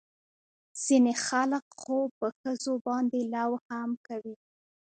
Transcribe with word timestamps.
ځينې 0.83 1.13
خلق 1.25 1.65
خو 1.79 1.97
په 2.17 2.27
ښځو 2.39 2.73
باندې 2.87 3.19
لو 3.33 3.51
هم 3.67 3.89
کوي. 4.07 4.35